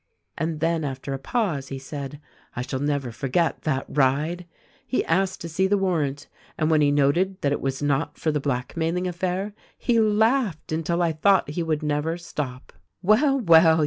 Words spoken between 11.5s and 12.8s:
he would never stop."